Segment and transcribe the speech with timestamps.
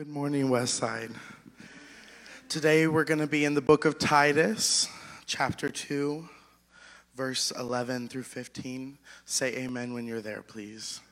[0.00, 1.14] Good morning, Westside.
[2.48, 4.88] Today we're going to be in the book of Titus,
[5.26, 6.26] chapter 2,
[7.14, 8.96] verse 11 through 15.
[9.26, 11.02] Say amen when you're there, please.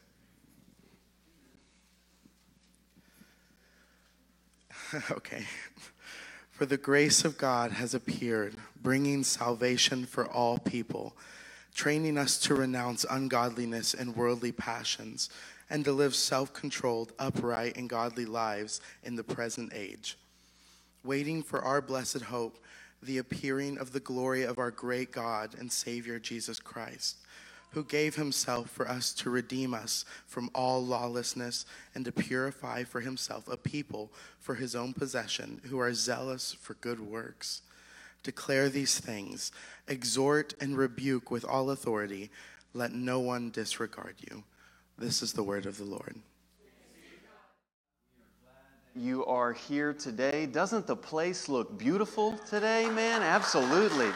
[5.11, 5.45] okay.
[6.50, 11.14] For the grace of God has appeared, bringing salvation for all people,
[11.75, 15.29] training us to renounce ungodliness and worldly passions
[15.71, 20.17] and to live self controlled, upright, and godly lives in the present age,
[21.04, 22.59] waiting for our blessed hope,
[23.03, 27.18] the appearing of the glory of our great God and Savior Jesus Christ,
[27.71, 33.00] who gave himself for us to redeem us from all lawlessness and to purify for
[33.00, 37.62] himself a people for his own possession who are zealous for good works.
[38.23, 39.53] Declare these things,
[39.87, 42.31] exhort and rebuke with all authority.
[42.75, 44.42] Let no one disregard you.
[44.98, 46.16] This is the word of the Lord.
[48.97, 50.47] You are here today.
[50.47, 53.23] Doesn't the place look beautiful today, man?
[53.23, 54.11] Absolutely.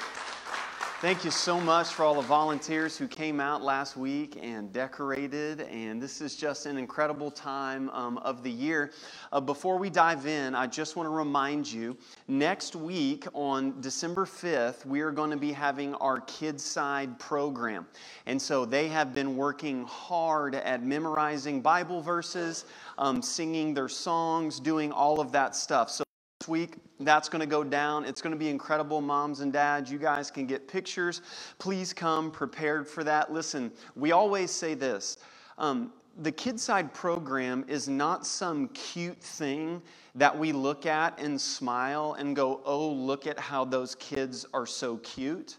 [1.03, 5.63] Thank you so much for all the volunteers who came out last week and decorated.
[5.63, 8.93] And this is just an incredible time um, of the year.
[9.33, 11.97] Uh, before we dive in, I just want to remind you
[12.29, 17.85] next week on December 5th, we are going to be having our Kids Side program.
[18.27, 22.65] And so they have been working hard at memorizing Bible verses,
[22.97, 25.91] um, singing their songs, doing all of that stuff.
[25.91, 26.02] So
[26.49, 26.77] week.
[27.01, 28.05] That's going to go down.
[28.05, 29.91] It's going to be incredible, moms and dads.
[29.91, 31.23] You guys can get pictures.
[31.59, 33.33] Please come prepared for that.
[33.33, 35.19] Listen, we always say this
[35.59, 39.81] um, the Kidside program is not some cute thing
[40.15, 44.67] that we look at and smile and go, oh, look at how those kids are
[44.67, 45.57] so cute.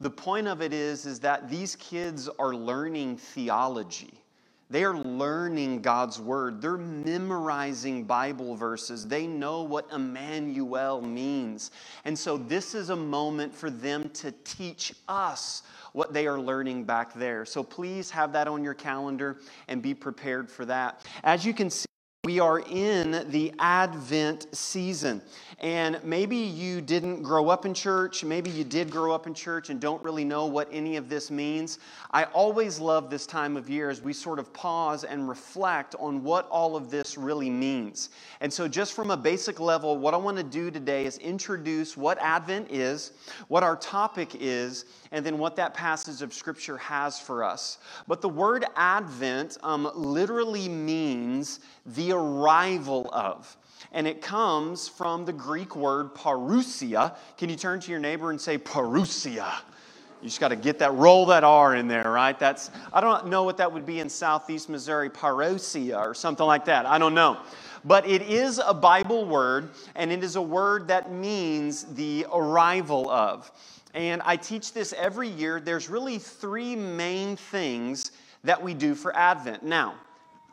[0.00, 4.19] The point of it is, is that these kids are learning theology.
[4.70, 6.62] They are learning God's word.
[6.62, 9.06] They're memorizing Bible verses.
[9.06, 11.72] They know what Emmanuel means.
[12.04, 16.84] And so, this is a moment for them to teach us what they are learning
[16.84, 17.44] back there.
[17.44, 21.04] So, please have that on your calendar and be prepared for that.
[21.24, 21.86] As you can see,
[22.22, 25.22] we are in the Advent season.
[25.60, 28.24] And maybe you didn't grow up in church.
[28.24, 31.30] Maybe you did grow up in church and don't really know what any of this
[31.30, 31.78] means.
[32.12, 36.24] I always love this time of year as we sort of pause and reflect on
[36.24, 38.08] what all of this really means.
[38.40, 41.94] And so, just from a basic level, what I want to do today is introduce
[41.94, 43.12] what Advent is,
[43.48, 47.76] what our topic is, and then what that passage of Scripture has for us.
[48.08, 53.58] But the word Advent um, literally means the arrival of.
[53.92, 57.16] And it comes from the Greek word parousia.
[57.38, 59.60] Can you turn to your neighbor and say parousia?
[60.22, 62.38] You just got to get that, roll that R in there, right?
[62.38, 66.66] That's, I don't know what that would be in southeast Missouri, parousia or something like
[66.66, 66.84] that.
[66.84, 67.38] I don't know.
[67.84, 73.10] But it is a Bible word, and it is a word that means the arrival
[73.10, 73.50] of.
[73.94, 75.58] And I teach this every year.
[75.58, 78.12] There's really three main things
[78.44, 79.62] that we do for Advent.
[79.62, 79.94] Now,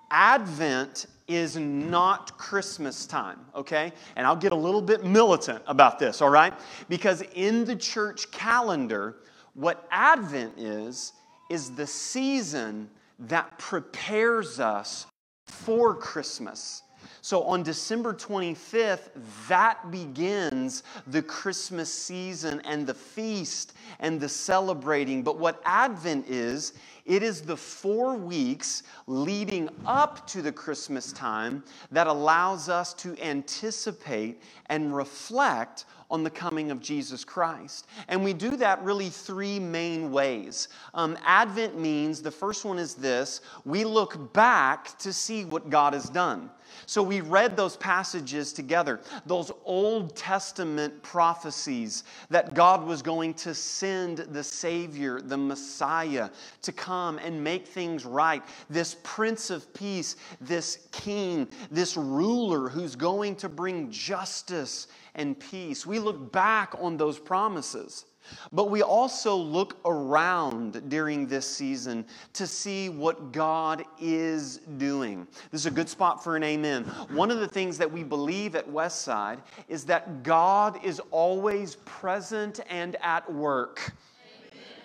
[0.09, 3.91] Advent is not Christmas time, okay?
[4.15, 6.53] And I'll get a little bit militant about this, all right?
[6.87, 9.17] Because in the church calendar,
[9.53, 11.13] what Advent is,
[11.49, 12.89] is the season
[13.19, 15.05] that prepares us
[15.45, 16.83] for Christmas.
[17.27, 19.09] So on December 25th,
[19.49, 25.23] that begins the Christmas season and the feast and the celebrating.
[25.23, 26.71] But what Advent is,
[27.05, 33.21] it is the four weeks leading up to the Christmas time that allows us to
[33.21, 37.87] anticipate and reflect on the coming of Jesus Christ.
[38.07, 40.69] And we do that really three main ways.
[40.93, 45.93] Um, Advent means the first one is this we look back to see what God
[45.93, 46.49] has done.
[46.85, 53.53] So we read those passages together, those Old Testament prophecies that God was going to
[53.53, 56.29] send the Savior, the Messiah,
[56.61, 58.43] to come and make things right.
[58.69, 65.85] This Prince of Peace, this King, this ruler who's going to bring justice and peace.
[65.85, 68.05] We look back on those promises.
[68.51, 75.27] But we also look around during this season to see what God is doing.
[75.51, 76.83] This is a good spot for an amen.
[77.11, 82.59] One of the things that we believe at Westside is that God is always present
[82.69, 83.93] and at work.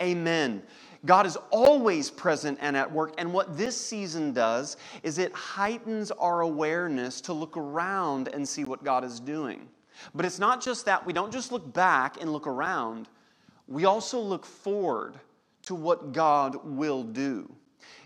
[0.00, 0.18] Amen.
[0.18, 0.62] amen.
[1.04, 3.14] God is always present and at work.
[3.18, 8.64] And what this season does is it heightens our awareness to look around and see
[8.64, 9.68] what God is doing.
[10.14, 13.08] But it's not just that, we don't just look back and look around
[13.72, 15.14] we also look forward
[15.62, 17.50] to what God will do.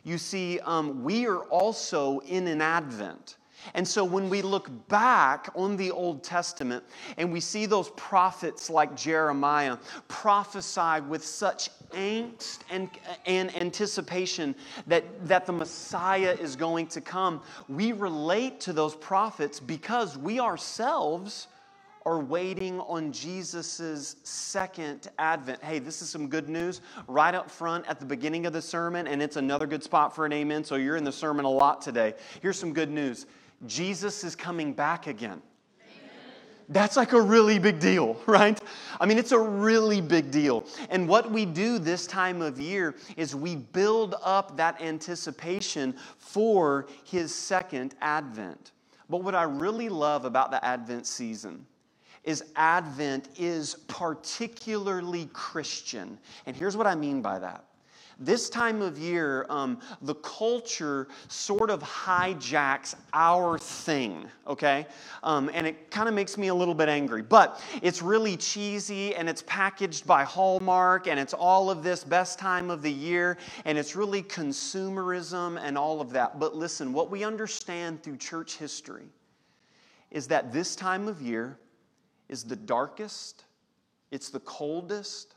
[0.05, 3.37] You see, um, we are also in an Advent.
[3.75, 6.85] And so when we look back on the Old Testament
[7.17, 12.89] and we see those prophets like Jeremiah prophesy with such angst and,
[13.25, 14.55] and anticipation
[14.87, 20.39] that, that the Messiah is going to come, we relate to those prophets because we
[20.39, 21.49] ourselves
[22.07, 25.63] are waiting on Jesus' second advent.
[25.63, 29.09] Hey, this is some good news right up front at the beginning of the sermon,
[29.09, 30.63] and it's another good spot for an amen.
[30.63, 32.15] So you're in the sermon a lot today.
[32.41, 33.27] Here's some good news
[33.67, 35.43] Jesus is coming back again.
[36.69, 38.61] That's like a really big deal, right?
[39.01, 40.65] I mean, it's a really big deal.
[40.91, 46.87] And what we do this time of year is we build up that anticipation for
[47.05, 48.73] his second advent.
[49.09, 51.67] But what I really love about the Advent season
[52.27, 56.19] is Advent is particularly Christian.
[56.45, 57.65] And here's what I mean by that.
[58.19, 64.87] This time of year, um, the culture sort of hijacks our thing, okay?
[65.23, 67.21] Um, and it kind of makes me a little bit angry.
[67.21, 72.39] But it's really cheesy and it's packaged by Hallmark and it's all of this best
[72.39, 73.37] time of the year
[73.67, 76.41] and it's really consumerism and all of that.
[76.41, 79.11] But listen, what we understand through church history
[80.11, 81.59] is that this time of year,
[82.29, 83.45] is the darkest,
[84.11, 85.35] it's the coldest.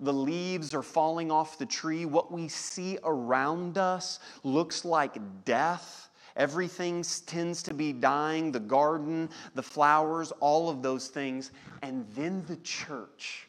[0.00, 2.04] The leaves are falling off the tree.
[2.04, 6.10] What we see around us looks like death.
[6.36, 11.50] Everything tends to be dying the garden, the flowers, all of those things.
[11.82, 13.48] And then the church.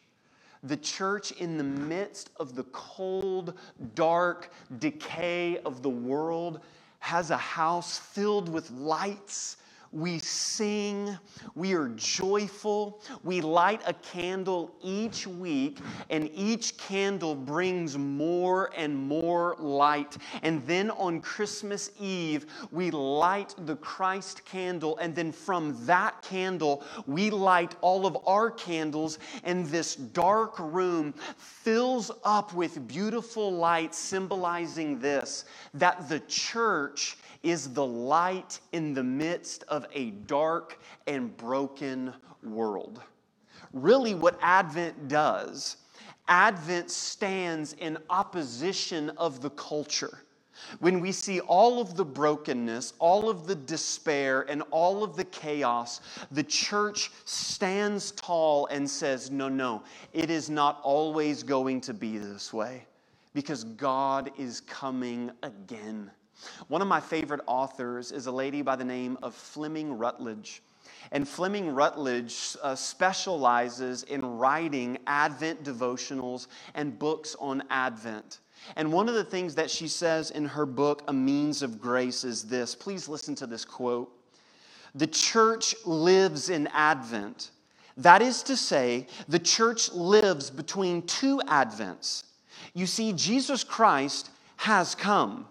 [0.62, 3.54] The church, in the midst of the cold,
[3.94, 6.60] dark decay of the world,
[7.00, 9.58] has a house filled with lights
[9.92, 11.16] we sing,
[11.54, 15.78] we are joyful, we light a candle each week,
[16.10, 20.16] and each candle brings more and more light.
[20.42, 26.84] And then on Christmas Eve, we light the Christ candle, and then from that candle,
[27.06, 33.94] we light all of our candles, and this dark room fills up with beautiful light,
[33.94, 35.44] symbolizing this
[35.74, 42.12] that the church is the light in the midst of a dark and broken
[42.42, 43.00] world.
[43.72, 45.76] Really, what Advent does,
[46.28, 50.22] Advent stands in opposition of the culture.
[50.80, 55.24] When we see all of the brokenness, all of the despair, and all of the
[55.24, 56.00] chaos,
[56.32, 59.82] the church stands tall and says, No, no,
[60.12, 62.86] it is not always going to be this way
[63.34, 66.10] because God is coming again.
[66.68, 70.62] One of my favorite authors is a lady by the name of Fleming Rutledge.
[71.12, 78.40] And Fleming Rutledge uh, specializes in writing Advent devotionals and books on Advent.
[78.76, 82.24] And one of the things that she says in her book, A Means of Grace,
[82.24, 82.74] is this.
[82.74, 84.12] Please listen to this quote
[84.94, 87.50] The church lives in Advent.
[87.96, 92.24] That is to say, the church lives between two Advents.
[92.74, 95.46] You see, Jesus Christ has come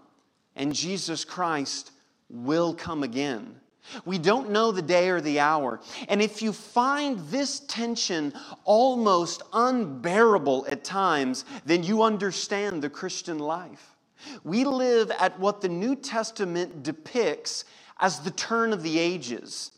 [0.58, 1.92] and Jesus Christ
[2.30, 3.56] will come again.
[4.04, 5.80] We don't know the day or the hour.
[6.10, 8.34] And if you find this tension
[8.66, 13.96] almost unbearable at times, then you understand the Christian life.
[14.44, 17.64] We live at what the New Testament depicts
[18.00, 19.72] as the turn of the ages.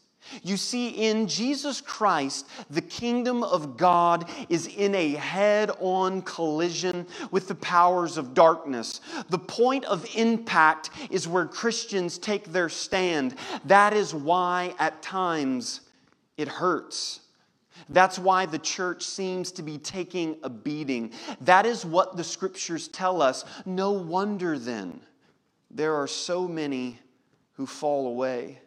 [0.43, 7.07] You see, in Jesus Christ, the kingdom of God is in a head on collision
[7.31, 9.01] with the powers of darkness.
[9.29, 13.35] The point of impact is where Christians take their stand.
[13.65, 15.81] That is why, at times,
[16.37, 17.21] it hurts.
[17.89, 21.11] That's why the church seems to be taking a beating.
[21.41, 23.45] That is what the scriptures tell us.
[23.65, 25.01] No wonder then
[25.71, 26.99] there are so many
[27.53, 28.59] who fall away.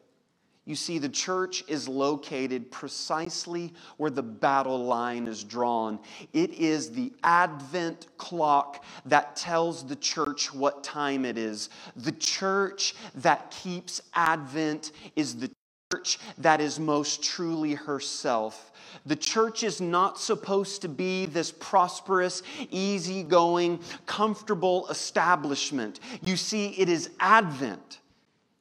[0.64, 5.99] You see, the church is located precisely where the battle line is drawn.
[6.33, 11.69] It is the Advent clock that tells the church what time it is.
[11.97, 15.50] The church that keeps Advent is the
[15.92, 18.71] church that is most truly herself.
[19.04, 25.99] The church is not supposed to be this prosperous, easygoing, comfortable establishment.
[26.23, 27.99] You see, it is Advent.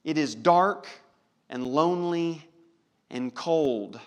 [0.03, 0.87] It is dark
[1.51, 2.43] and lonely
[3.11, 3.99] and cold,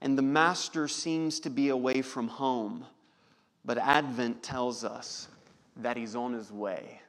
[0.00, 2.84] and the master seems to be away from home.
[3.64, 5.28] But Advent tells us
[5.76, 7.00] that he's on his way.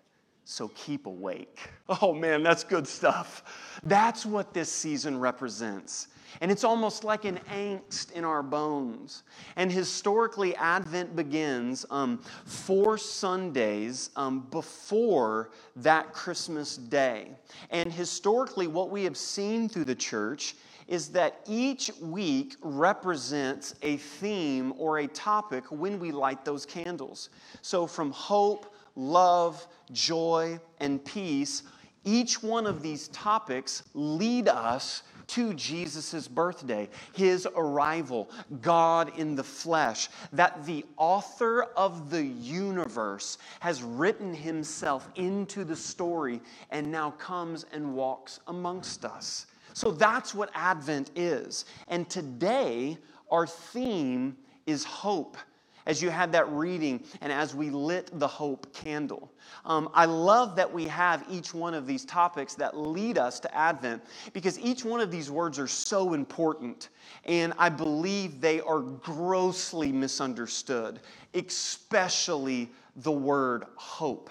[0.43, 1.59] so keep awake.
[2.01, 3.79] Oh man, that's good stuff.
[3.83, 6.07] That's what this season represents.
[6.39, 9.23] And it's almost like an angst in our bones.
[9.55, 17.31] And historically, Advent begins um, four Sundays um, before that Christmas day.
[17.69, 20.55] And historically, what we have seen through the church
[20.87, 27.29] is that each week represents a theme or a topic when we light those candles.
[27.61, 31.63] So, from hope, love, joy, and peace,
[32.03, 38.29] each one of these topics lead us to Jesus' birthday, his arrival,
[38.61, 45.75] God in the flesh, that the author of the universe has written himself into the
[45.75, 49.47] story and now comes and walks amongst us.
[49.73, 51.65] So that's what Advent is.
[51.87, 52.97] And today,
[53.29, 54.35] our theme
[54.65, 55.37] is hope
[55.85, 59.31] as you had that reading and as we lit the hope candle.
[59.65, 63.55] Um, I love that we have each one of these topics that lead us to
[63.55, 66.89] Advent because each one of these words are so important.
[67.25, 70.99] And I believe they are grossly misunderstood,
[71.33, 74.29] especially the word hope.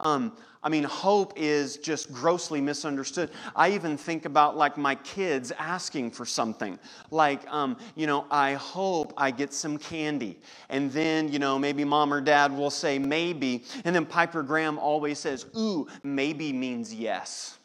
[0.00, 3.30] Um, I mean, hope is just grossly misunderstood.
[3.56, 6.78] I even think about like my kids asking for something.
[7.10, 10.38] Like, um, you know, I hope I get some candy.
[10.68, 13.64] And then, you know, maybe mom or dad will say maybe.
[13.84, 17.58] And then Piper Graham always says, ooh, maybe means yes.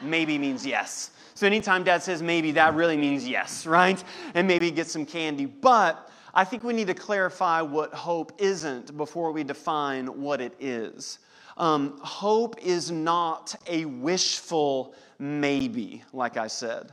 [0.00, 1.10] maybe means yes.
[1.34, 4.02] So anytime dad says maybe, that really means yes, right?
[4.32, 5.44] And maybe get some candy.
[5.44, 10.54] But I think we need to clarify what hope isn't before we define what it
[10.58, 11.18] is.
[11.56, 16.92] Um, hope is not a wishful maybe, like I said.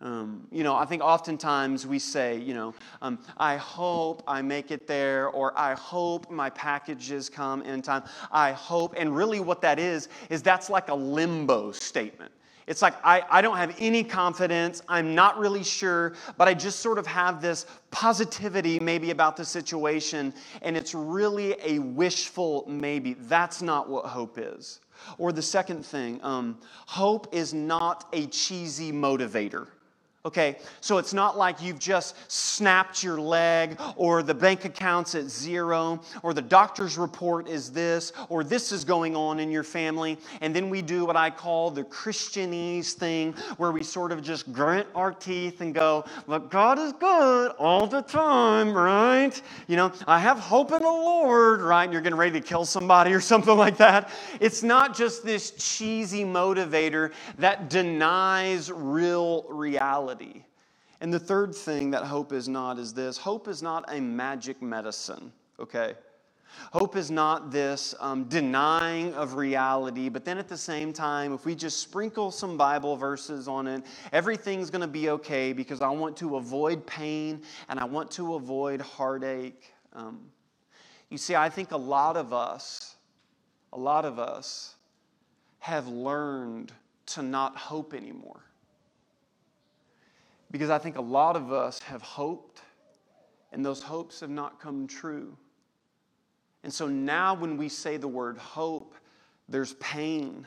[0.00, 4.70] Um, you know, I think oftentimes we say, you know, um, I hope I make
[4.70, 8.02] it there, or I hope my packages come in time.
[8.30, 8.94] I hope.
[8.98, 12.30] And really, what that is, is that's like a limbo statement.
[12.66, 14.82] It's like I, I don't have any confidence.
[14.88, 19.44] I'm not really sure, but I just sort of have this positivity maybe about the
[19.44, 23.14] situation, and it's really a wishful maybe.
[23.14, 24.80] That's not what hope is.
[25.18, 29.68] Or the second thing, um, hope is not a cheesy motivator.
[30.26, 35.26] Okay, so it's not like you've just snapped your leg, or the bank account's at
[35.26, 40.18] zero, or the doctor's report is this, or this is going on in your family.
[40.40, 44.52] And then we do what I call the Christianese thing, where we sort of just
[44.52, 49.40] grit our teeth and go, Look, God is good all the time, right?
[49.68, 51.84] You know, I have hope in the Lord, right?
[51.84, 54.10] And you're getting ready to kill somebody or something like that.
[54.40, 60.44] It's not just this cheesy motivator that denies real reality reality.
[61.00, 64.62] And the third thing that hope is not is this hope is not a magic
[64.62, 65.94] medicine, okay?
[66.72, 71.44] Hope is not this um, denying of reality, but then at the same time, if
[71.44, 75.90] we just sprinkle some Bible verses on it, everything's going to be okay because I
[75.90, 79.74] want to avoid pain and I want to avoid heartache.
[79.92, 80.20] Um,
[81.10, 82.96] you see, I think a lot of us,
[83.74, 84.76] a lot of us
[85.58, 86.72] have learned
[87.06, 88.45] to not hope anymore.
[90.56, 92.62] Because I think a lot of us have hoped,
[93.52, 95.36] and those hopes have not come true.
[96.64, 98.94] And so now, when we say the word hope,
[99.50, 100.46] there's pain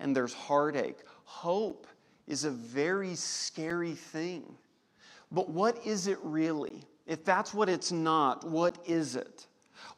[0.00, 0.98] and there's heartache.
[1.22, 1.86] Hope
[2.26, 4.42] is a very scary thing.
[5.30, 6.82] But what is it really?
[7.06, 9.46] If that's what it's not, what is it?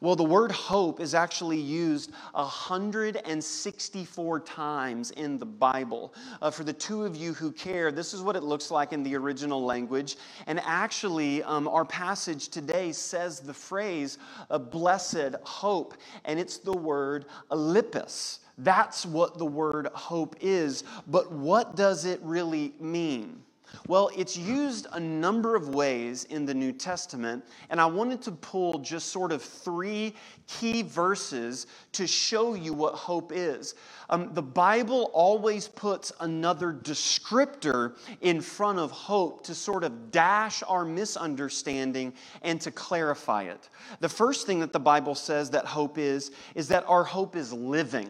[0.01, 6.13] Well, the word hope is actually used 164 times in the Bible.
[6.41, 9.03] Uh, for the two of you who care, this is what it looks like in
[9.03, 10.15] the original language.
[10.47, 16.71] And actually, um, our passage today says the phrase a blessed hope, and it's the
[16.71, 20.85] word "elpis." That's what the word hope is.
[21.07, 23.43] But what does it really mean?
[23.87, 28.31] Well, it's used a number of ways in the New Testament, and I wanted to
[28.31, 30.13] pull just sort of three
[30.47, 33.75] key verses to show you what hope is.
[34.09, 40.63] Um, the Bible always puts another descriptor in front of hope to sort of dash
[40.67, 43.69] our misunderstanding and to clarify it.
[43.99, 47.53] The first thing that the Bible says that hope is, is that our hope is
[47.53, 48.09] living.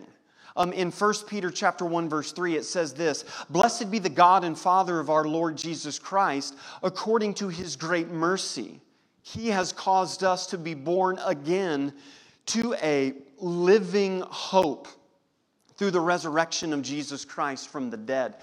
[0.60, 4.44] Um, in 1 Peter chapter 1, verse 3, it says this Blessed be the God
[4.44, 8.82] and Father of our Lord Jesus Christ, according to his great mercy.
[9.22, 11.94] He has caused us to be born again
[12.48, 14.89] to a living hope
[15.78, 18.36] through the resurrection of Jesus Christ from the dead.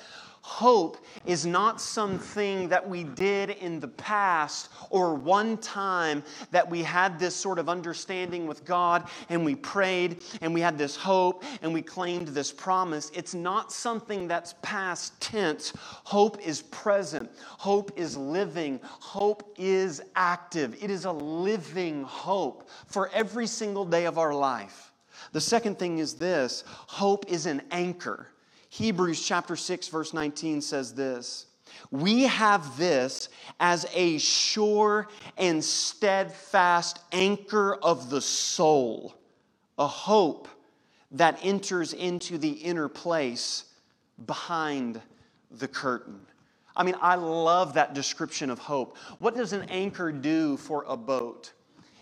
[0.47, 6.23] Hope is not something that we did in the past or one time
[6.53, 10.79] that we had this sort of understanding with God and we prayed and we had
[10.79, 13.11] this hope and we claimed this promise.
[13.12, 15.73] It's not something that's past tense.
[16.05, 20.81] Hope is present, hope is living, hope is active.
[20.81, 24.93] It is a living hope for every single day of our life.
[25.33, 28.29] The second thing is this hope is an anchor.
[28.76, 31.47] Hebrews chapter 6 verse 19 says this,
[31.90, 39.14] we have this as a sure and steadfast anchor of the soul,
[39.78, 40.47] a hope
[41.12, 43.64] that enters into the inner place
[44.26, 45.00] behind
[45.52, 46.21] the curtain.
[46.76, 48.99] I mean, I love that description of hope.
[49.21, 51.50] What does an anchor do for a boat?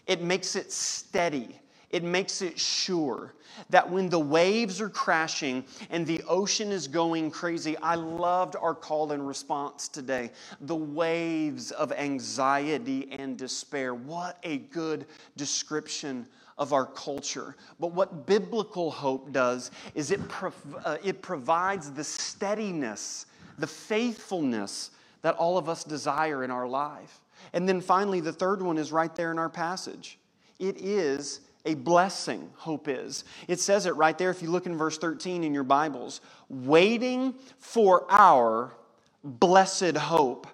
[0.08, 1.60] It makes it steady
[1.94, 3.32] it makes it sure
[3.70, 8.74] that when the waves are crashing and the ocean is going crazy, I loved our
[8.74, 10.32] call and response today.
[10.62, 13.94] The waves of anxiety and despair.
[13.94, 16.26] What a good description
[16.58, 17.54] of our culture.
[17.78, 23.26] But what biblical hope does is it, prov- uh, it provides the steadiness,
[23.58, 24.90] the faithfulness
[25.22, 27.20] that all of us desire in our life.
[27.52, 30.18] And then finally, the third one is right there in our passage.
[30.58, 33.24] It is a blessing, hope is.
[33.48, 37.34] It says it right there if you look in verse 13 in your Bibles waiting
[37.58, 38.74] for our
[39.22, 40.46] blessed hope,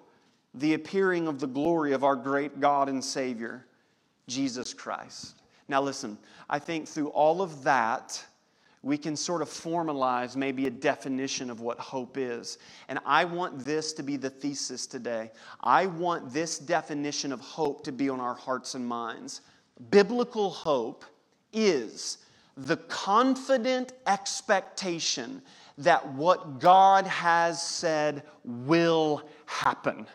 [0.53, 3.65] the appearing of the glory of our great God and Savior,
[4.27, 5.35] Jesus Christ.
[5.67, 6.17] Now, listen,
[6.49, 8.23] I think through all of that,
[8.83, 12.57] we can sort of formalize maybe a definition of what hope is.
[12.87, 15.31] And I want this to be the thesis today.
[15.61, 19.41] I want this definition of hope to be on our hearts and minds.
[19.89, 21.05] Biblical hope
[21.53, 22.19] is
[22.57, 25.41] the confident expectation
[25.77, 30.05] that what God has said will happen.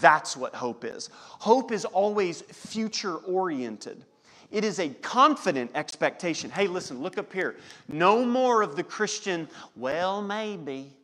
[0.00, 1.08] That's what hope is.
[1.12, 4.04] Hope is always future oriented.
[4.50, 6.50] It is a confident expectation.
[6.50, 7.56] Hey, listen, look up here.
[7.86, 10.97] No more of the Christian, well, maybe.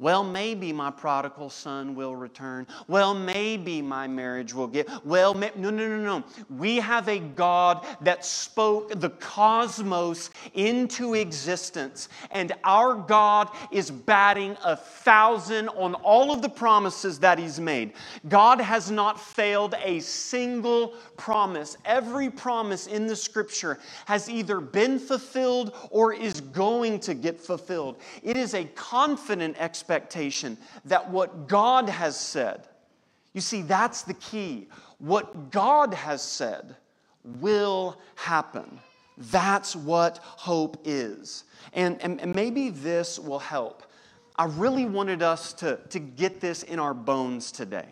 [0.00, 2.66] Well, maybe my prodigal son will return.
[2.88, 4.88] Well, maybe my marriage will get.
[5.04, 6.24] Well, may, no, no, no, no.
[6.48, 14.56] We have a God that spoke the cosmos into existence, and our God is batting
[14.64, 17.92] a thousand on all of the promises that He's made.
[18.26, 21.76] God has not failed a single promise.
[21.84, 27.98] Every promise in the scripture has either been fulfilled or is going to get fulfilled.
[28.22, 32.68] It is a confident expectation expectation that what God has said,
[33.32, 34.68] you see, that's the key.
[34.98, 36.76] What God has said
[37.24, 38.78] will happen.
[39.18, 41.44] That's what hope is.
[41.72, 43.82] And, and, and, maybe this will help.
[44.36, 47.88] I really wanted us to, to get this in our bones today.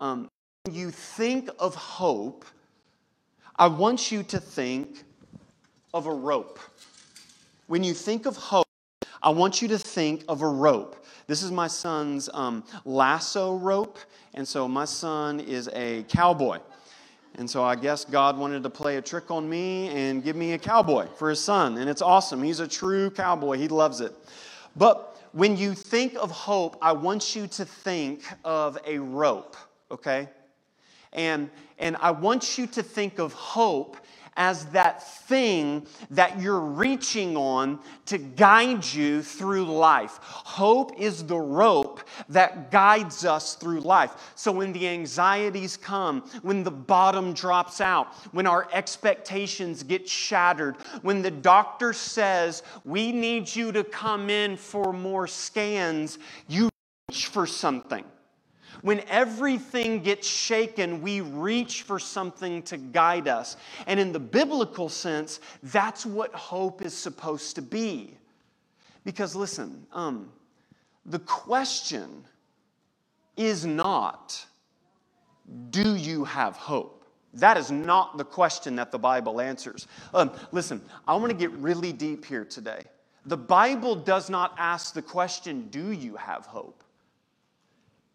[0.00, 0.28] Um,
[0.64, 2.44] when you think of hope,
[3.56, 5.04] I want you to think
[5.92, 6.60] of a rope.
[7.66, 8.66] When you think of hope,
[9.22, 10.99] I want you to think of a rope.
[11.30, 14.00] This is my son's um, lasso rope,
[14.34, 16.58] and so my son is a cowboy.
[17.36, 20.54] And so I guess God wanted to play a trick on me and give me
[20.54, 21.78] a cowboy for his son.
[21.78, 22.42] And it's awesome.
[22.42, 24.12] He's a true cowboy, he loves it.
[24.74, 29.56] But when you think of hope, I want you to think of a rope,
[29.88, 30.28] okay?
[31.12, 33.96] And, and I want you to think of hope
[34.36, 40.18] as that thing that you're reaching on to guide you through life.
[40.22, 44.32] Hope is the rope that guides us through life.
[44.34, 50.76] So when the anxieties come, when the bottom drops out, when our expectations get shattered,
[51.02, 56.68] when the doctor says, We need you to come in for more scans, you
[57.08, 58.04] reach for something.
[58.82, 63.56] When everything gets shaken, we reach for something to guide us.
[63.86, 68.16] And in the biblical sense, that's what hope is supposed to be.
[69.04, 70.30] Because listen, um,
[71.06, 72.24] the question
[73.36, 74.44] is not,
[75.70, 77.04] do you have hope?
[77.34, 79.86] That is not the question that the Bible answers.
[80.12, 82.82] Um, listen, I want to get really deep here today.
[83.26, 86.82] The Bible does not ask the question, do you have hope?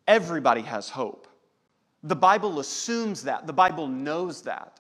[0.08, 1.28] Everybody has hope.
[2.04, 4.80] The Bible assumes that, the Bible knows that.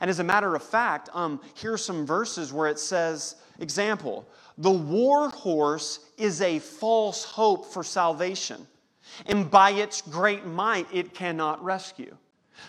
[0.00, 4.28] And as a matter of fact, um, here are some verses where it says, example,
[4.58, 8.66] the war horse is a false hope for salvation,
[9.26, 12.16] and by its great might it cannot rescue.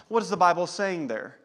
[0.07, 1.37] What is the Bible saying there?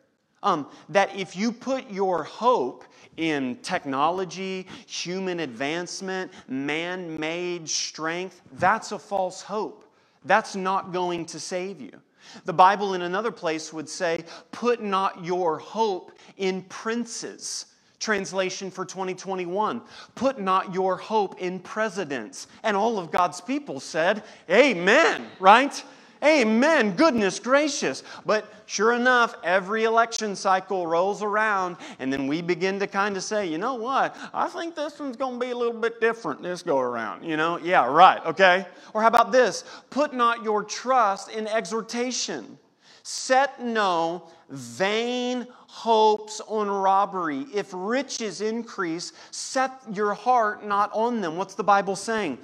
[0.42, 2.84] Um, that if you put your hope
[3.16, 9.83] in technology, human advancement, man made strength, that's a false hope.
[10.24, 12.00] That's not going to save you.
[12.44, 17.66] The Bible, in another place, would say, Put not your hope in princes.
[18.00, 19.80] Translation for 2021
[20.14, 22.48] Put not your hope in presidents.
[22.62, 25.82] And all of God's people said, Amen, right?
[26.24, 26.96] Amen.
[26.96, 28.02] Goodness gracious.
[28.24, 33.22] But sure enough, every election cycle rolls around, and then we begin to kind of
[33.22, 34.16] say, you know what?
[34.32, 37.24] I think this one's going to be a little bit different this go around.
[37.24, 37.58] You know?
[37.58, 38.24] Yeah, right.
[38.24, 38.66] Okay.
[38.94, 39.64] Or how about this?
[39.90, 42.58] Put not your trust in exhortation.
[43.02, 47.46] Set no vain hopes on robbery.
[47.52, 51.36] If riches increase, set your heart not on them.
[51.36, 52.38] What's the Bible saying?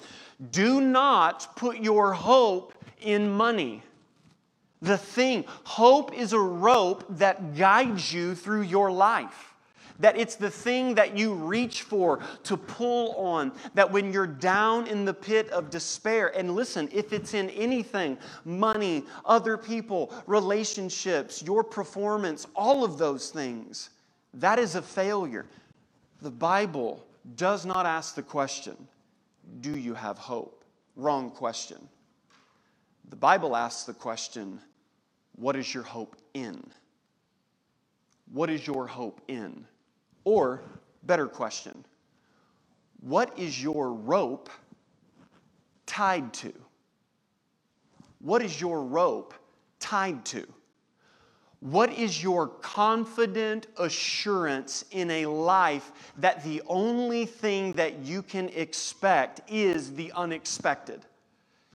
[0.50, 3.82] Do not put your hope in money.
[4.82, 9.54] The thing, hope is a rope that guides you through your life.
[9.98, 13.52] That it's the thing that you reach for to pull on.
[13.74, 18.16] That when you're down in the pit of despair, and listen, if it's in anything
[18.46, 23.90] money, other people, relationships, your performance, all of those things
[24.34, 25.46] that is a failure.
[26.22, 27.04] The Bible
[27.36, 28.76] does not ask the question,
[29.60, 30.64] Do you have hope?
[30.96, 31.88] Wrong question.
[33.10, 34.60] The Bible asks the question
[35.34, 36.62] what is your hope in?
[38.32, 39.66] What is your hope in?
[40.24, 40.62] Or,
[41.02, 41.84] better question,
[43.00, 44.48] what is your rope
[45.86, 46.52] tied to?
[48.20, 49.34] What is your rope
[49.80, 50.46] tied to?
[51.58, 58.50] What is your confident assurance in a life that the only thing that you can
[58.50, 61.04] expect is the unexpected?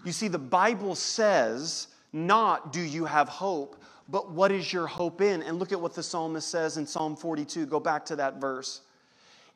[0.05, 3.75] You see, the Bible says, not do you have hope,
[4.07, 5.41] but what is your hope in?
[5.43, 7.65] And look at what the psalmist says in Psalm 42.
[7.65, 8.81] Go back to that verse.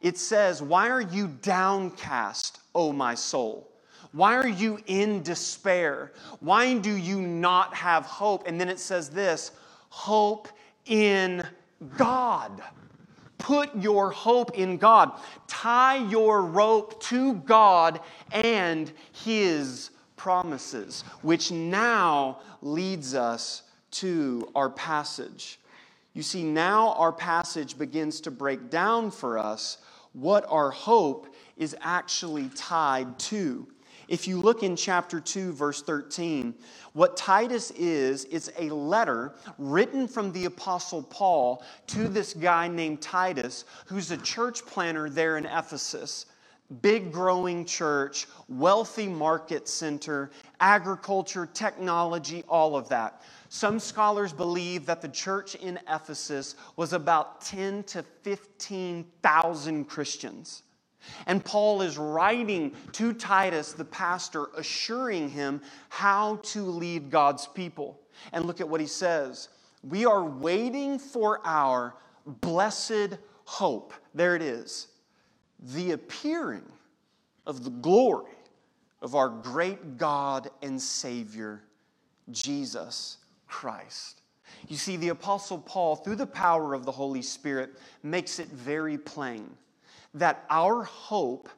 [0.01, 3.69] It says, Why are you downcast, O my soul?
[4.11, 6.13] Why are you in despair?
[6.39, 8.47] Why do you not have hope?
[8.47, 9.51] And then it says this
[9.89, 10.47] hope
[10.85, 11.45] in
[11.95, 12.61] God.
[13.37, 15.11] Put your hope in God.
[15.47, 17.99] Tie your rope to God
[18.31, 25.59] and His promises, which now leads us to our passage.
[26.13, 29.77] You see, now our passage begins to break down for us
[30.11, 33.65] what our hope is actually tied to.
[34.09, 36.53] If you look in chapter 2, verse 13,
[36.91, 43.01] what Titus is, it's a letter written from the Apostle Paul to this guy named
[43.01, 46.25] Titus, who's a church planner there in Ephesus
[46.81, 50.29] big growing church, wealthy market center,
[50.59, 53.23] agriculture, technology, all of that.
[53.49, 60.63] Some scholars believe that the church in Ephesus was about 10 to 15,000 Christians.
[61.25, 67.99] And Paul is writing to Titus, the pastor, assuring him how to lead God's people.
[68.33, 69.49] And look at what he says
[69.81, 73.93] We are waiting for our blessed hope.
[74.13, 74.88] There it is
[75.59, 76.65] the appearing
[77.45, 78.31] of the glory
[79.01, 81.61] of our great God and Savior,
[82.31, 83.17] Jesus
[83.47, 84.21] Christ.
[84.67, 87.71] You see, the Apostle Paul, through the power of the Holy Spirit,
[88.03, 89.49] makes it very plain
[90.13, 91.49] that our hope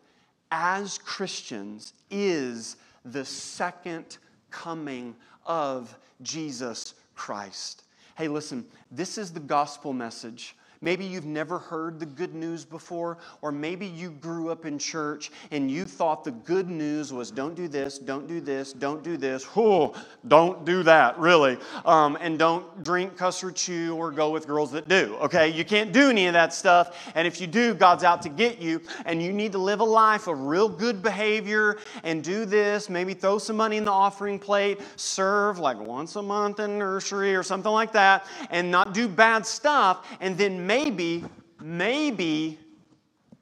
[0.52, 4.18] as Christians is the second
[4.50, 7.84] coming of Jesus Christ.
[8.16, 13.20] Hey, listen, this is the gospel message Maybe you've never heard the good news before,
[13.44, 17.54] or maybe you grew up in church and you thought the good news was don't
[17.54, 19.94] do this, don't do this, don't do this, oh,
[20.28, 24.72] don't do that, really, um, and don't drink, cuss, or chew, or go with girls
[24.72, 25.50] that do, okay?
[25.50, 28.58] You can't do any of that stuff, and if you do, God's out to get
[28.60, 32.89] you, and you need to live a life of real good behavior and do this,
[32.89, 37.36] maybe throw some money in the offering plate, serve like once a month in nursery
[37.36, 41.25] or something like that, and not do bad stuff, and then maybe,
[41.62, 42.57] maybe,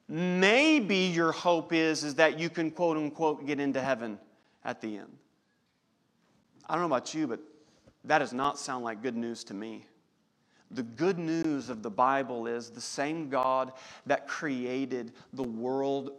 [0.08, 4.18] maybe your hope is, is that you can quote unquote get into heaven
[4.64, 5.16] at the end.
[6.68, 7.40] I don't know about you, but
[8.04, 9.86] that does not sound like good news to me.
[10.72, 13.72] The good news of the Bible is the same God
[14.06, 16.12] that created the world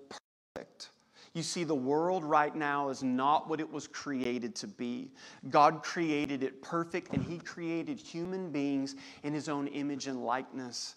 [0.55, 0.89] perfect.
[1.33, 5.11] You see, the world right now is not what it was created to be.
[5.49, 10.95] God created it perfect, and He created human beings in His own image and likeness.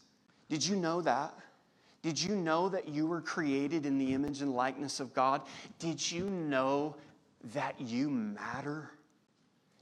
[0.48, 1.34] Did you know that?
[2.02, 5.40] Did you know that you were created in the image and likeness of God?
[5.78, 6.96] Did you know
[7.54, 8.90] that you matter?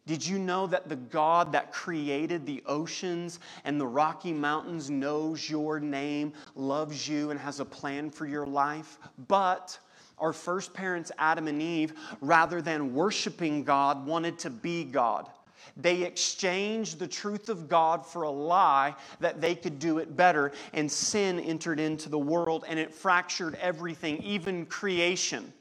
[0.06, 5.48] Did you know that the God that created the oceans and the Rocky Mountains knows
[5.48, 8.98] your name, loves you, and has a plan for your life?
[9.28, 9.78] But
[10.18, 15.28] our first parents, Adam and Eve, rather than worshiping God, wanted to be God.
[15.76, 20.52] They exchanged the truth of God for a lie that they could do it better,
[20.72, 25.52] and sin entered into the world and it fractured everything, even creation.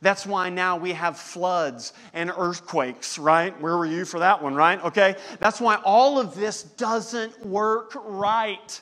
[0.00, 3.58] That's why now we have floods and earthquakes, right?
[3.60, 4.82] Where were you for that one, right?
[4.84, 5.16] Okay.
[5.40, 8.80] That's why all of this doesn't work right.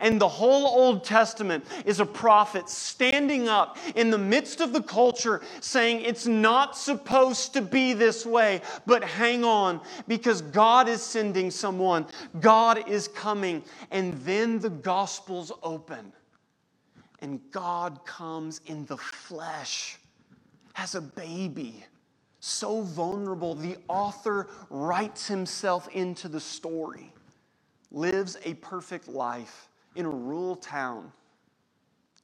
[0.00, 4.82] And the whole Old Testament is a prophet standing up in the midst of the
[4.82, 11.02] culture saying it's not supposed to be this way, but hang on because God is
[11.02, 12.06] sending someone,
[12.40, 13.62] God is coming.
[13.90, 16.12] And then the Gospels open,
[17.20, 19.98] and God comes in the flesh
[20.76, 21.84] as a baby,
[22.40, 23.54] so vulnerable.
[23.54, 27.12] The author writes himself into the story,
[27.90, 29.67] lives a perfect life
[29.98, 31.12] in a rural town,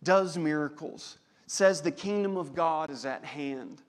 [0.02, 3.82] does miracles, says the kingdom of God is at hand,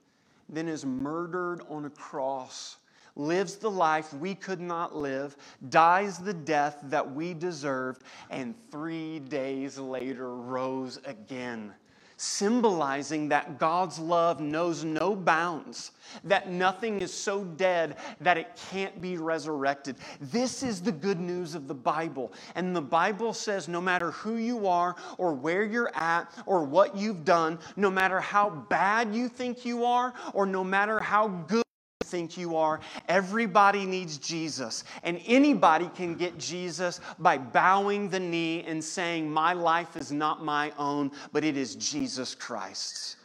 [0.48, 2.76] then is murdered on a cross
[3.16, 5.36] lives the life we could not live,
[5.70, 11.72] dies the death that we deserved, and three days later rose again
[12.16, 15.92] symbolizing that God's love knows no bounds,
[16.24, 19.96] that nothing is so dead that it can't be resurrected.
[20.20, 22.32] This is the good news of the Bible.
[22.54, 26.96] And the Bible says no matter who you are, or where you're at, or what
[26.96, 31.65] you've done, no matter how bad you think you are, or no matter how good
[32.06, 32.80] think you are.
[33.08, 34.84] Everybody needs Jesus.
[35.02, 40.44] And anybody can get Jesus by bowing the knee and saying, My life is not
[40.44, 43.16] my own, but it is Jesus Christ's.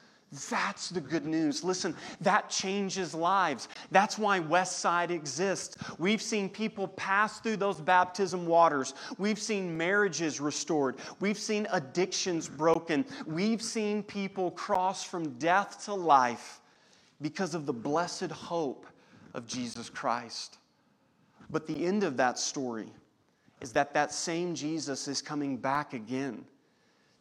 [0.50, 1.62] That's the good news.
[1.62, 3.68] Listen, that changes lives.
[3.92, 5.76] That's why Westside exists.
[6.00, 8.94] We've seen people pass through those baptism waters.
[9.18, 10.96] We've seen marriages restored.
[11.20, 13.06] We've seen addictions broken.
[13.26, 16.61] We've seen people cross from death to life
[17.22, 18.86] because of the blessed hope
[19.34, 20.58] of Jesus Christ.
[21.50, 22.92] But the end of that story
[23.62, 26.46] is that that same Jesus is coming back again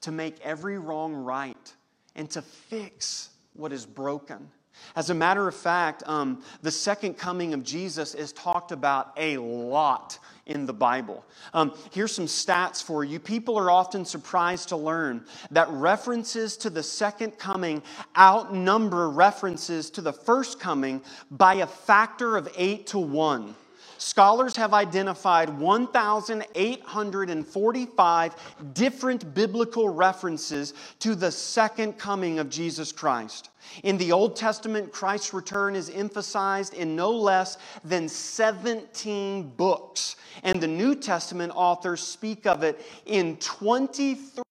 [0.01, 1.75] to make every wrong right
[2.17, 4.49] and to fix what is broken.
[4.97, 9.37] As a matter of fact, um, the second coming of Jesus is talked about a
[9.37, 10.19] lot
[10.51, 11.25] in the Bible.
[11.55, 13.21] Um, here's some stats for you.
[13.21, 17.83] People are often surprised to learn that references to the second coming
[18.19, 23.55] outnumber references to the first coming by a factor of eight to one
[24.01, 28.35] scholars have identified 1,845
[28.73, 33.51] different biblical references to the second coming of Jesus Christ.
[33.83, 40.61] In the Old Testament, Christ's return is emphasized in no less than 17 books, and
[40.61, 44.43] the New Testament authors speak of it in 23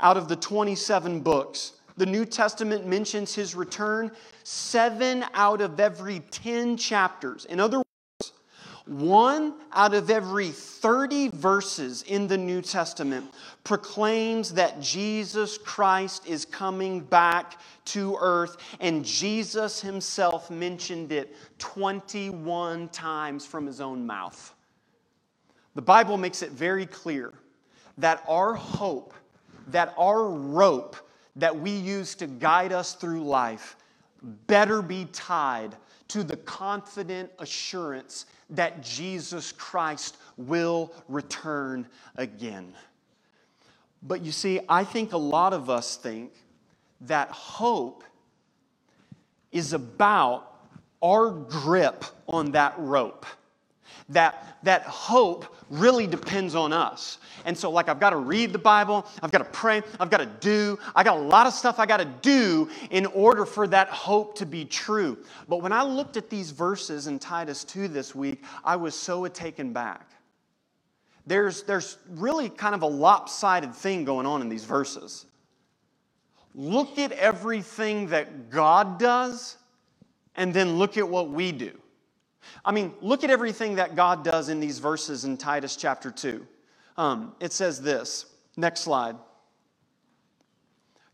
[0.00, 1.72] out of the 27 books.
[1.96, 4.12] The New Testament mentions his return
[4.44, 7.44] seven out of every 10 chapters.
[7.46, 7.82] In other
[8.88, 16.44] one out of every 30 verses in the New Testament proclaims that Jesus Christ is
[16.44, 24.54] coming back to earth, and Jesus himself mentioned it 21 times from his own mouth.
[25.74, 27.34] The Bible makes it very clear
[27.98, 29.12] that our hope,
[29.68, 30.96] that our rope
[31.36, 33.76] that we use to guide us through life,
[34.46, 35.76] better be tied
[36.08, 42.72] to the confident assurance that Jesus Christ will return again.
[44.02, 46.32] But you see, I think a lot of us think
[47.02, 48.04] that hope
[49.52, 50.54] is about
[51.02, 53.26] our grip on that rope
[54.10, 57.18] that, that hope really depends on us.
[57.44, 60.18] And so, like, I've got to read the Bible, I've got to pray, I've got
[60.18, 63.66] to do, I got a lot of stuff I got to do in order for
[63.68, 65.18] that hope to be true.
[65.46, 69.26] But when I looked at these verses in Titus 2 this week, I was so
[69.26, 70.10] taken back.
[71.26, 75.26] There's, there's really kind of a lopsided thing going on in these verses.
[76.54, 79.58] Look at everything that God does,
[80.34, 81.78] and then look at what we do.
[82.64, 86.46] I mean, look at everything that God does in these verses in Titus chapter 2.
[86.96, 88.26] Um, it says this.
[88.56, 89.16] Next slide.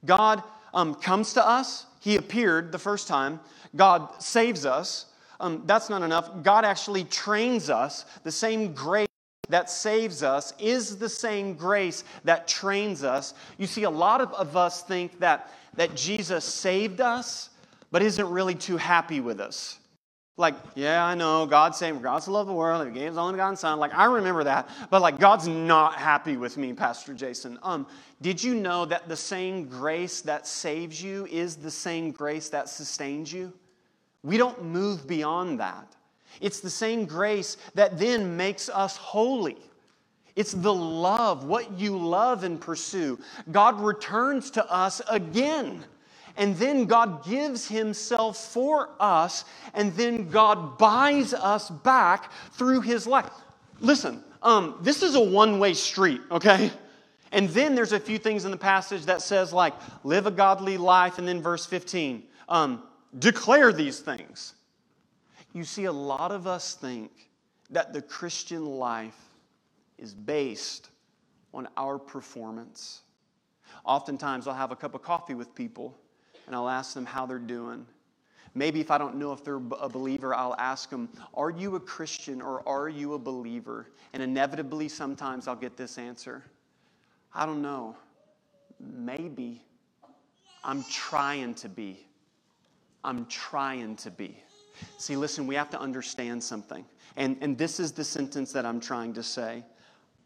[0.04, 1.86] God um, comes to us.
[2.00, 3.40] He appeared the first time.
[3.76, 5.06] God saves us.
[5.40, 6.30] Um, that's not enough.
[6.42, 8.04] God actually trains us.
[8.22, 9.08] The same grace
[9.48, 13.34] that saves us is the same grace that trains us.
[13.58, 17.50] You see, a lot of, of us think that, that Jesus saved us,
[17.90, 19.78] but isn't really too happy with us.
[20.36, 23.18] Like, yeah, I know, God's saying, God's the love of the world, He gave His
[23.18, 23.78] only begotten Son.
[23.78, 24.68] Like, I remember that.
[24.90, 27.56] But, like, God's not happy with me, Pastor Jason.
[27.62, 27.86] Um,
[28.20, 32.68] did you know that the same grace that saves you is the same grace that
[32.68, 33.52] sustains you?
[34.24, 35.94] We don't move beyond that.
[36.40, 39.58] It's the same grace that then makes us holy.
[40.34, 43.20] It's the love, what you love and pursue.
[43.52, 45.84] God returns to us again.
[46.36, 53.06] And then God gives Himself for us, and then God buys us back through His
[53.06, 53.30] life.
[53.80, 56.70] Listen, um, this is a one way street, okay?
[57.30, 60.76] And then there's a few things in the passage that says, like, live a godly
[60.76, 62.82] life, and then verse 15, um,
[63.18, 64.54] declare these things.
[65.52, 67.10] You see, a lot of us think
[67.70, 69.18] that the Christian life
[69.98, 70.90] is based
[71.52, 73.02] on our performance.
[73.84, 75.96] Oftentimes, I'll have a cup of coffee with people
[76.46, 77.86] and I'll ask them how they're doing.
[78.54, 81.80] Maybe if I don't know if they're a believer, I'll ask them, Are you a
[81.80, 83.88] Christian or are you a believer?
[84.12, 86.44] And inevitably, sometimes I'll get this answer
[87.34, 87.96] I don't know.
[88.78, 89.62] Maybe.
[90.62, 92.06] I'm trying to be.
[93.02, 94.38] I'm trying to be.
[94.98, 96.84] See, listen, we have to understand something.
[97.16, 99.64] And, and this is the sentence that I'm trying to say.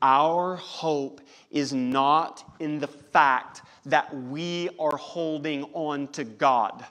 [0.02, 6.84] Our hope is not in the fact that we are holding on to God.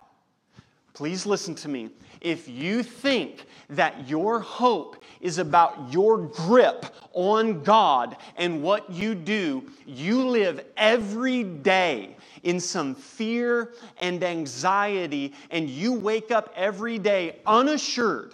[0.94, 1.90] Please listen to me.
[2.22, 9.14] If you think that your hope is about your grip on God and what you
[9.14, 16.98] do, you live every day in some fear and anxiety, and you wake up every
[16.98, 18.34] day unassured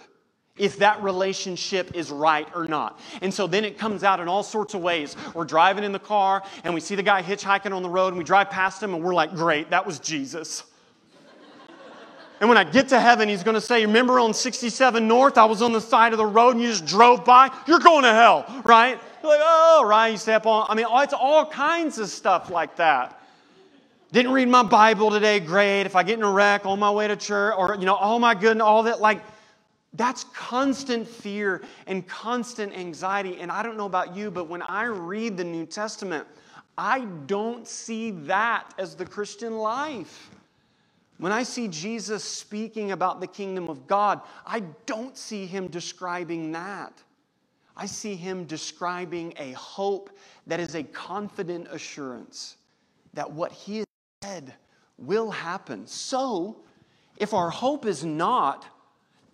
[0.56, 3.00] if that relationship is right or not.
[3.22, 5.16] And so then it comes out in all sorts of ways.
[5.34, 8.18] We're driving in the car and we see the guy hitchhiking on the road and
[8.18, 10.62] we drive past him and we're like, great, that was Jesus.
[12.40, 15.44] and when I get to heaven, he's going to say, Remember on 67 North, I
[15.44, 17.50] was on the side of the road and you just drove by?
[17.66, 19.00] You're going to hell, right?
[19.22, 20.66] You're like, oh, right, you step on.
[20.68, 23.20] I mean, it's all kinds of stuff like that.
[24.12, 25.82] Didn't read my Bible today, great.
[25.82, 28.20] If I get in a wreck on my way to church, or, you know, oh
[28.20, 29.20] my goodness, all that, like,
[29.94, 33.38] that's constant fear and constant anxiety.
[33.40, 36.26] And I don't know about you, but when I read the New Testament,
[36.76, 40.30] I don't see that as the Christian life.
[41.18, 46.50] When I see Jesus speaking about the kingdom of God, I don't see him describing
[46.52, 46.92] that.
[47.76, 50.10] I see him describing a hope
[50.48, 52.56] that is a confident assurance
[53.14, 53.86] that what he has
[54.22, 54.54] said
[54.98, 55.86] will happen.
[55.86, 56.56] So,
[57.16, 58.66] if our hope is not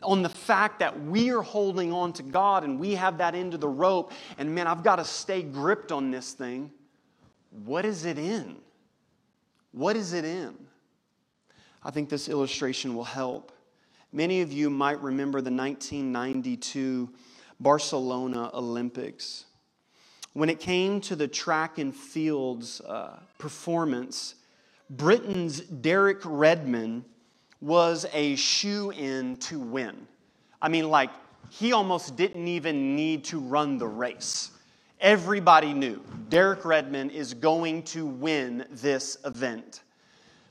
[0.03, 3.55] on the fact that we are holding on to God and we have that end
[3.55, 6.71] of the rope, and man, I've got to stay gripped on this thing.
[7.65, 8.57] What is it in?
[9.73, 10.55] What is it in?
[11.83, 13.53] I think this illustration will help.
[14.13, 17.09] Many of you might remember the 1992
[17.61, 19.45] Barcelona Olympics.
[20.33, 24.37] When it came to the track and fields uh, performance,
[24.89, 27.05] Britain's Derek Redmond
[27.61, 30.07] was a shoe in to win.
[30.63, 31.11] I mean, like,
[31.51, 34.53] he almost didn't even need to run the race.
[35.01, 39.83] Everybody knew Derek Redmond is going to win this event.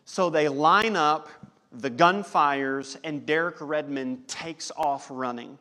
[0.06, 1.30] So they line up,
[1.72, 5.58] the gun fires, and Derek Redmond takes off running.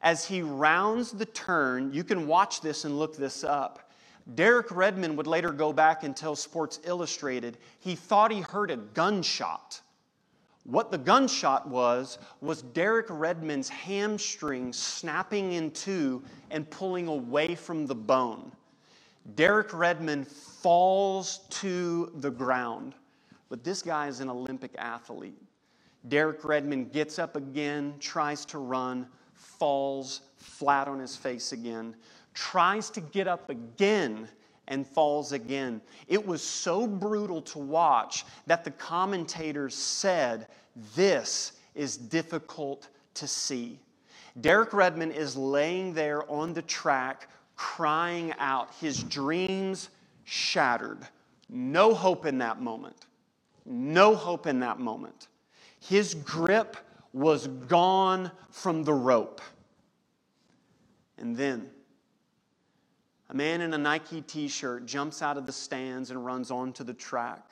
[0.00, 3.90] As he rounds the turn, you can watch this and look this up.
[4.34, 8.76] Derek Redmond would later go back and tell Sports Illustrated he thought he heard a
[8.76, 9.80] gunshot.
[10.64, 17.86] What the gunshot was, was Derek Redmond's hamstring snapping in two and pulling away from
[17.86, 18.50] the bone.
[19.34, 22.94] Derek Redmond falls to the ground.
[23.50, 25.40] But this guy is an Olympic athlete.
[26.08, 31.94] Derek Redmond gets up again, tries to run, falls flat on his face again,
[32.34, 34.28] tries to get up again
[34.68, 35.80] and falls again.
[36.08, 40.48] It was so brutal to watch that the commentators said,
[40.94, 43.78] This is difficult to see.
[44.40, 49.90] Derek Redmond is laying there on the track, crying out, his dreams
[50.24, 51.06] shattered.
[51.48, 53.06] No hope in that moment.
[53.64, 55.28] No hope in that moment.
[55.80, 56.76] His grip
[57.12, 59.40] was gone from the rope.
[61.18, 61.70] And then,
[63.34, 66.84] a man in a Nike t shirt jumps out of the stands and runs onto
[66.84, 67.42] the track.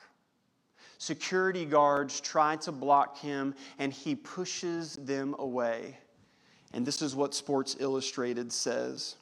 [0.97, 5.97] Security guards try to block him, and he pushes them away.
[6.71, 9.15] And this is what Sports Illustrated says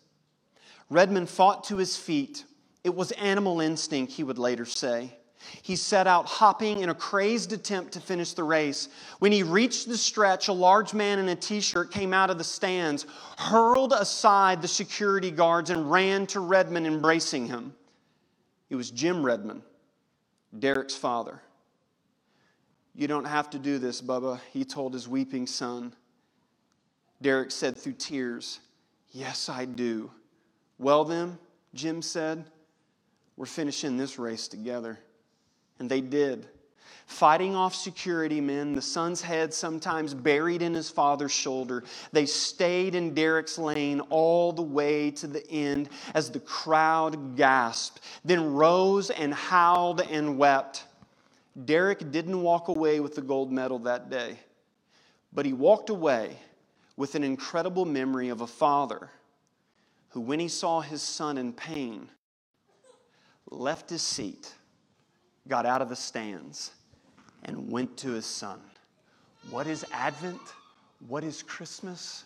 [0.89, 2.45] Redmond fought to his feet.
[2.83, 5.15] It was animal instinct, he would later say.
[5.61, 8.89] He set out hopping in a crazed attempt to finish the race.
[9.19, 12.37] When he reached the stretch, a large man in a t shirt came out of
[12.37, 13.05] the stands,
[13.37, 17.73] hurled aside the security guards, and ran to Redmond, embracing him.
[18.69, 19.61] It was Jim Redmond,
[20.57, 21.41] Derek's father.
[22.95, 25.93] You don't have to do this, Bubba, he told his weeping son.
[27.21, 28.59] Derek said through tears,
[29.11, 30.11] Yes, I do.
[30.77, 31.37] Well, then,
[31.73, 32.45] Jim said,
[33.37, 34.99] We're finishing this race together.
[35.81, 36.45] And they did.
[37.07, 41.83] Fighting off security men, the son's head sometimes buried in his father's shoulder.
[42.11, 48.01] They stayed in Derek's lane all the way to the end as the crowd gasped,
[48.23, 50.85] then rose and howled and wept.
[51.65, 54.37] Derek didn't walk away with the gold medal that day,
[55.33, 56.37] but he walked away
[56.95, 59.09] with an incredible memory of a father
[60.09, 62.07] who, when he saw his son in pain,
[63.49, 64.53] left his seat,
[65.47, 66.71] got out of the stands,
[67.43, 68.59] and went to his son.
[69.49, 70.41] What is Advent?
[71.07, 72.25] What is Christmas?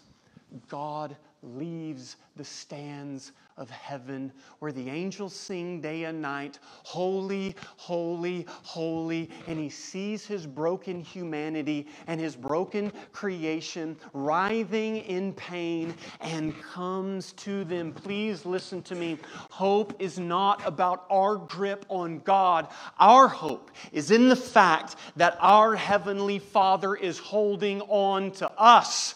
[0.70, 8.46] God leaves the stands of heaven where the angels sing day and night, Holy, holy,
[8.48, 9.30] holy.
[9.48, 17.32] And he sees his broken humanity and his broken creation writhing in pain and comes
[17.34, 17.94] to them.
[17.94, 19.18] Please listen to me.
[19.50, 22.68] Hope is not about our grip on God,
[23.00, 29.16] our hope is in the fact that our Heavenly Father is holding on to us.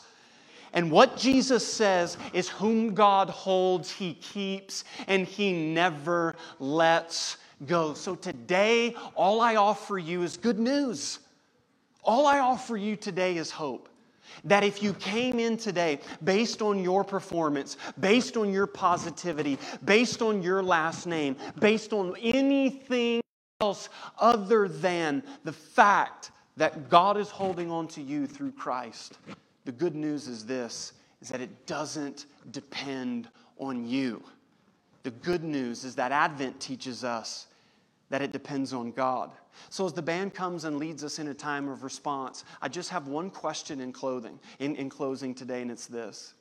[0.74, 7.94] And what Jesus says is, Whom God holds, He keeps, and He never lets go.
[7.94, 11.20] So today, all I offer you is good news.
[12.04, 13.90] All I offer you today is hope.
[14.46, 20.22] That if you came in today based on your performance, based on your positivity, based
[20.22, 23.22] on your last name, based on anything
[23.60, 23.90] else
[24.20, 29.18] other than the fact that God is holding on to you through Christ,
[29.70, 34.24] the good news is this is that it doesn't depend on you.
[35.04, 37.46] The good news is that Advent teaches us
[38.10, 39.32] that it depends on God.
[39.70, 42.90] So as the band comes and leads us in a time of response, I just
[42.90, 46.34] have one question in clothing, in, in closing today, and it's this.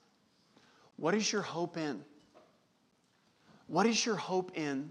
[0.97, 2.03] What is your hope in?
[3.67, 4.91] What is your hope in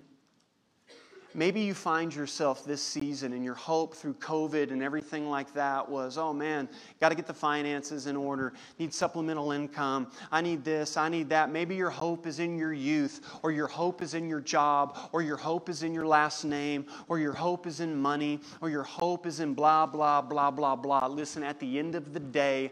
[1.38, 5.88] Maybe you find yourself this season and your hope through COVID and everything like that
[5.88, 6.68] was, oh man,
[7.00, 11.30] got to get the finances in order, need supplemental income, I need this, I need
[11.30, 11.52] that.
[11.52, 15.22] Maybe your hope is in your youth, or your hope is in your job, or
[15.22, 18.82] your hope is in your last name, or your hope is in money, or your
[18.82, 21.06] hope is in blah, blah, blah, blah, blah.
[21.06, 22.72] Listen, at the end of the day,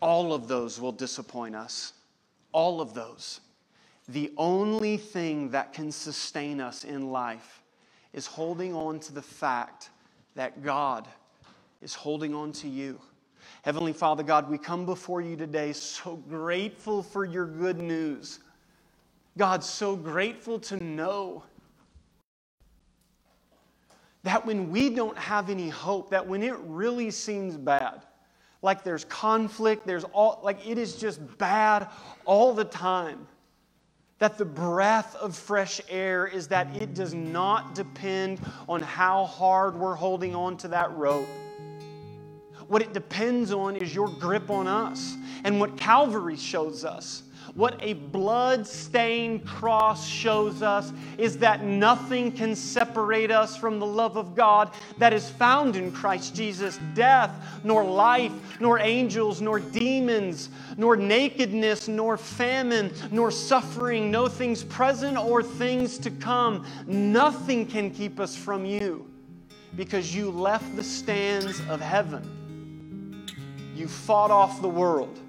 [0.00, 1.92] all of those will disappoint us.
[2.52, 3.40] All of those.
[4.08, 7.60] The only thing that can sustain us in life
[8.16, 9.90] is holding on to the fact
[10.34, 11.06] that God
[11.82, 12.98] is holding on to you.
[13.62, 18.40] Heavenly Father God, we come before you today so grateful for your good news.
[19.36, 21.44] God, so grateful to know
[24.22, 28.00] that when we don't have any hope, that when it really seems bad,
[28.62, 31.88] like there's conflict, there's all, like it is just bad
[32.24, 33.28] all the time
[34.18, 39.74] that the breath of fresh air is that it does not depend on how hard
[39.74, 41.28] we're holding on to that rope.
[42.68, 45.16] What it depends on is your grip on us.
[45.44, 47.22] And what Calvary shows us
[47.56, 54.18] what a blood-stained cross shows us is that nothing can separate us from the love
[54.18, 56.78] of God that is found in Christ Jesus.
[56.92, 57.30] Death,
[57.64, 65.16] nor life, nor angels, nor demons, nor nakedness, nor famine, nor suffering, no things present
[65.16, 66.66] or things to come.
[66.86, 69.10] Nothing can keep us from you
[69.76, 73.24] because you left the stands of heaven.
[73.74, 75.20] You fought off the world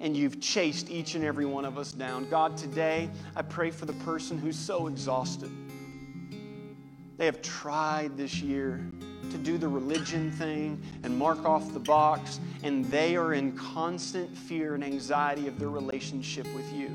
[0.00, 2.28] and you've chased each and every one of us down.
[2.28, 5.50] God, today I pray for the person who's so exhausted.
[7.16, 8.80] They have tried this year
[9.30, 14.36] to do the religion thing and mark off the box, and they are in constant
[14.36, 16.90] fear and anxiety of their relationship with you.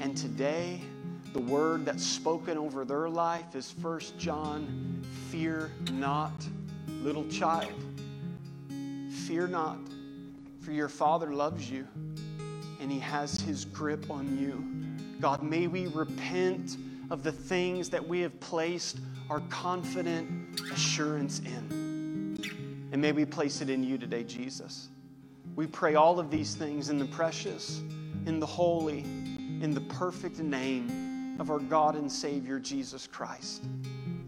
[0.00, 0.80] And today,
[1.34, 6.32] the word that's spoken over their life is 1 John fear not,
[7.02, 7.72] little child.
[9.26, 9.78] Fear not
[10.64, 11.86] for your Father loves you
[12.80, 15.20] and He has His grip on you.
[15.20, 16.78] God, may we repent
[17.10, 18.98] of the things that we have placed
[19.28, 22.88] our confident assurance in.
[22.92, 24.88] And may we place it in you today, Jesus.
[25.56, 27.80] We pray all of these things in the precious,
[28.26, 33.64] in the holy, in the perfect name of our God and Savior, Jesus Christ.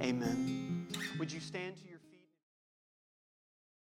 [0.03, 0.87] Amen.
[1.18, 1.95] Would you stand to your